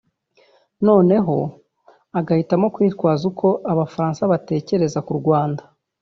[0.87, 1.35] noneho
[2.19, 5.63] agahitamo kwitwaza uko Abafaransa batekereza k’ uRwanda